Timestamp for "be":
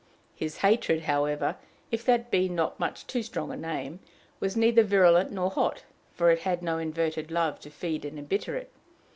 2.31-2.49